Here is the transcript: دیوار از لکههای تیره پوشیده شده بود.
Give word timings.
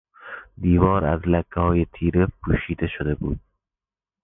دیوار 0.57 1.05
از 1.05 1.21
لکههای 1.25 1.85
تیره 1.93 2.27
پوشیده 2.43 2.87
شده 2.87 3.15
بود. 3.15 3.39